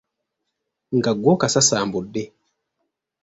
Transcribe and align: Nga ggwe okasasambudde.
Nga 0.97 1.11
ggwe 1.17 1.29
okasasambudde. 1.35 2.23